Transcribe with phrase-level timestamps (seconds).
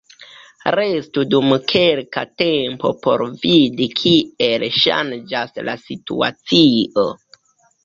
[0.75, 7.09] Restu dum kelka tempo por vidi kiel ŝanĝas la situacio.